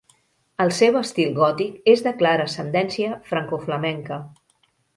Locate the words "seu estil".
0.77-1.35